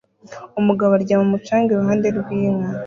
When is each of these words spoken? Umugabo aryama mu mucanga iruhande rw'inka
Umugabo 0.59 0.91
aryama 0.97 1.23
mu 1.25 1.31
mucanga 1.33 1.69
iruhande 1.71 2.07
rw'inka 2.17 2.69